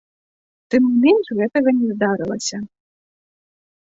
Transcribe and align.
Тым 0.75 0.83
не 0.93 1.01
менш 1.03 1.27
гэтага 1.41 1.69
не 1.81 1.87
здарылася. 1.91 2.57